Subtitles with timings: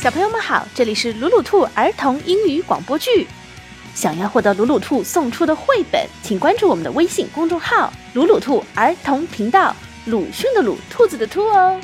[0.00, 3.26] 小朋友们好，这里是鲁鲁兔儿童英语广播剧。
[3.94, 9.76] 想要获得鲁鲁兔送出的绘本，请关注我们的微信公众号“鲁鲁兔儿童频道”，
[10.08, 11.78] 鲁迅的鲁，兔子的兔哦。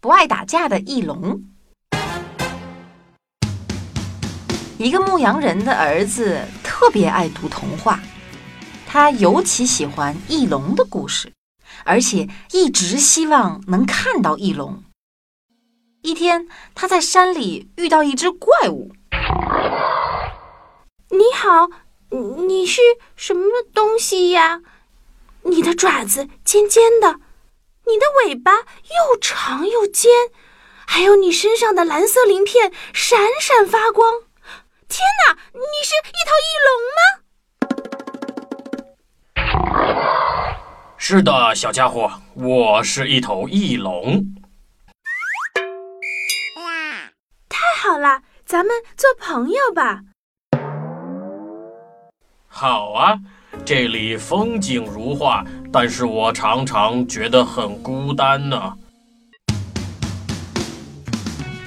[0.00, 1.42] 不爱打架的翼龙，
[4.78, 8.00] 一个牧羊人的儿子特别爱读童话，
[8.86, 11.30] 他尤其喜欢翼龙的故事，
[11.84, 14.82] 而且一直希望能看到翼龙。
[16.02, 18.92] 一天，他在山里遇到一只怪物。
[21.10, 21.68] 你好，
[22.08, 22.80] 你是
[23.16, 24.62] 什么东西呀？
[25.42, 27.20] 你的爪子尖尖的。
[27.86, 30.10] 你的尾巴又长又尖，
[30.86, 34.22] 还有你身上的蓝色鳞片闪闪发光。
[34.88, 37.02] 天哪，你是一头翼龙吗？
[40.96, 44.24] 是的，小家伙，我是一头翼龙。
[47.82, 50.02] 好了，咱们做朋友吧。
[52.46, 53.18] 好啊。
[53.64, 58.74] 这里风景如画，但是我常常觉得很孤单呢。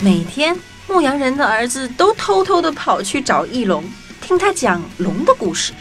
[0.01, 0.55] 每天，
[0.87, 3.83] 牧羊人的儿子都偷偷的跑去找翼龙，
[4.21, 5.73] 听他讲龙的故事。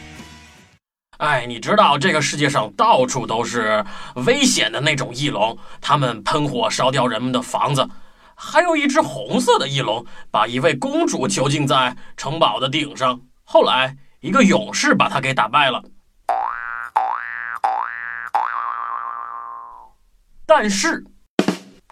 [1.19, 7.87] 哎，你知道这个世界上到处都是危险的那种翼龙，他们喷火烧掉人们的房子。
[8.45, 15.81] 还有一只红色的翼龙，把一位公主囚禁在城堡的顶上，后来一个勇士把他给打败了。
[20.45, 21.05] 但是，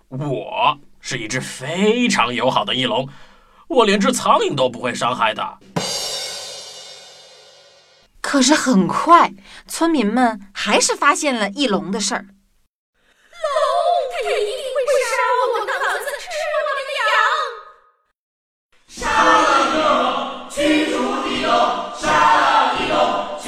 [0.09, 3.09] 我是一只非常友好的翼龙，
[3.69, 5.59] 我连只苍蝇都不会伤害的。
[8.21, 9.33] 可是很快，
[9.69, 12.27] 村民们还是发现了翼龙的事儿。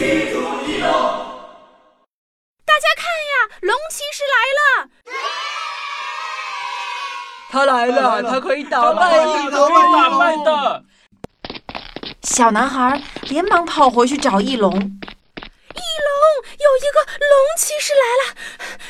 [0.03, 0.91] 驱逐一龙。
[2.65, 4.91] 大家看呀，龙骑士来了！
[7.49, 10.85] 他来了，他可以打败翼龙，可以打败的。
[12.23, 14.73] 小男孩连忙跑回去找翼龙。
[14.73, 14.85] 翼龙，
[16.59, 18.35] 有一个龙骑士来了，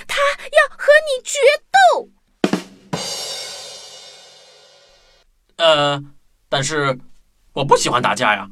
[0.08, 1.38] 他要和你决
[1.70, 2.08] 斗。
[5.58, 6.02] 呃，
[6.48, 6.98] 但是
[7.52, 8.48] 我不喜欢打架呀。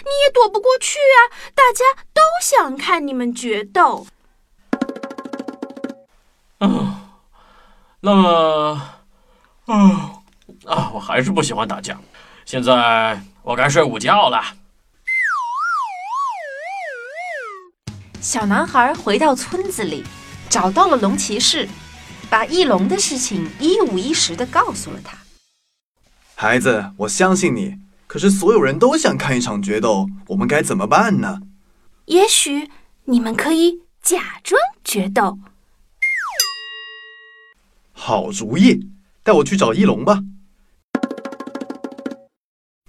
[0.00, 1.18] 你也躲不过去啊！
[1.54, 4.06] 大家都想看你们决斗。
[6.60, 6.96] 嗯。
[8.02, 8.80] 那么，
[9.66, 10.22] 啊
[10.64, 10.90] 啊！
[10.94, 12.00] 我还是不喜欢打架。
[12.46, 14.42] 现在我该睡午觉了。
[18.22, 20.02] 小男孩回到村子里，
[20.48, 21.68] 找到了龙骑士，
[22.30, 25.18] 把翼龙的事情一五一十的告诉了他。
[26.34, 27.78] 孩子，我相信你。
[28.10, 31.42] 可是所有人都想看一场决斗，我们该怎么办呢？
[32.06, 32.68] 也许
[33.04, 35.38] 你们可以假装决斗。
[37.92, 38.90] 好主意，
[39.22, 40.24] 带我去找翼龙吧。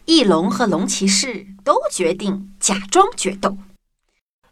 [0.06, 3.56] 翼龙和龙骑士都决定假装决斗。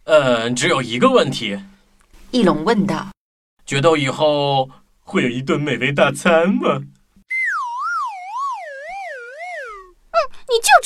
[0.04, 1.60] 呃，只有一个问题。
[2.30, 3.08] 翼龙问道
[3.66, 4.70] ：“决斗以后
[5.00, 6.84] 会有一顿美味大餐吗？”“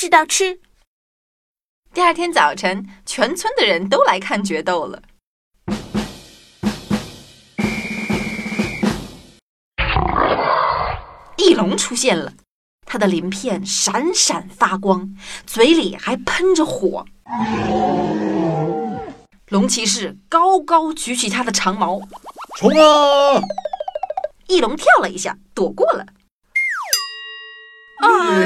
[0.04, 0.60] 知道吃。”
[1.94, 5.02] 第二天早晨，全村的人都来看决斗了。
[11.38, 12.34] 翼龙出现了，
[12.84, 15.16] 它的鳞片闪闪发光，
[15.46, 17.06] 嘴里还喷着火。
[19.48, 21.98] 龙骑士高高举起他的长矛，
[22.58, 23.40] 冲啊！
[24.48, 26.04] 翼龙跳了一下，躲过了。
[28.02, 28.44] 啊！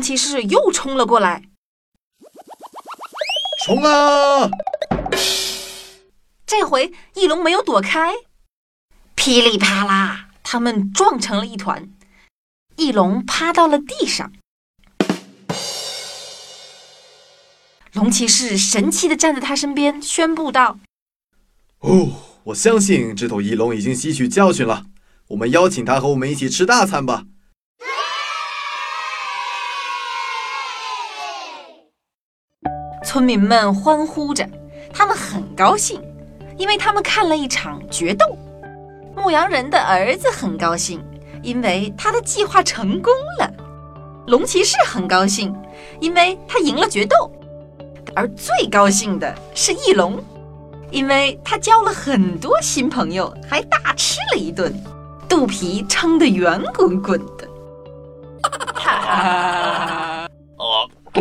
[0.00, 1.42] 龙骑士又冲了过来，
[3.66, 4.48] 冲啊！
[6.46, 8.14] 这回翼龙没有躲开。
[9.14, 11.90] 噼里啪啦，他们撞成了一团，
[12.76, 14.32] 翼龙趴到了地上。
[17.92, 20.78] 龙骑士神气的站在他身边，宣布道
[21.80, 22.08] ：“哦，
[22.44, 24.86] 我相信这头翼龙已经吸取教训了。
[25.26, 27.26] 我们邀请他和我们一起吃大餐吧。”
[33.10, 34.48] 村民们欢呼着，
[34.92, 36.00] 他们很高兴，
[36.56, 38.38] 因为他们看了一场决斗。
[39.16, 41.02] 牧羊人的儿子很高兴，
[41.42, 43.52] 因为他的计划成功了。
[44.28, 45.52] 龙骑士很高兴，
[45.98, 47.28] 因为他赢了决斗。
[48.14, 50.22] 而最高兴的是翼龙，
[50.92, 54.72] 因为他交了很多新朋友，还大吃了一顿，
[55.28, 57.48] 肚皮撑得圆滚滚的。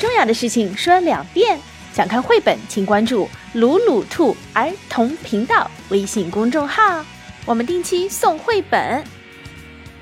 [0.00, 1.58] 重要的事情说两遍。
[1.92, 7.04] 想看绘本，请关注“鲁鲁兔儿童频道”微信公众号，
[7.44, 9.04] 我们定期送绘本。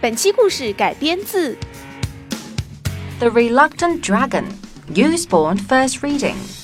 [0.00, 1.54] 本期故事改编自
[3.18, 4.44] 《The Reluctant Dragon》
[4.94, 6.62] ，Usborne First Reading。